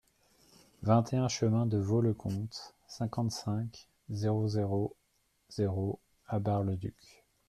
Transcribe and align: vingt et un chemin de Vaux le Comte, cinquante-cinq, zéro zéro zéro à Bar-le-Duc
vingt 0.81 1.13
et 1.13 1.17
un 1.17 1.27
chemin 1.27 1.67
de 1.67 1.77
Vaux 1.77 2.01
le 2.01 2.15
Comte, 2.15 2.73
cinquante-cinq, 2.87 3.87
zéro 4.09 4.47
zéro 4.47 4.95
zéro 5.49 5.99
à 6.25 6.39
Bar-le-Duc 6.39 7.23